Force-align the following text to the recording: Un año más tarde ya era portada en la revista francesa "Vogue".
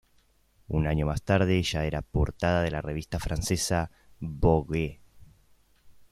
Un 0.67 0.87
año 0.87 1.05
más 1.05 1.21
tarde 1.21 1.61
ya 1.61 1.85
era 1.85 2.01
portada 2.01 2.65
en 2.65 2.71
la 2.73 2.81
revista 2.81 3.19
francesa 3.19 3.91
"Vogue". 4.19 4.99